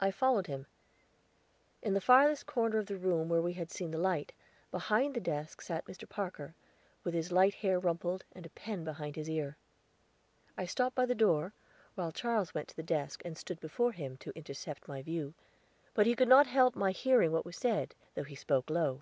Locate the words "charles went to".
12.12-12.76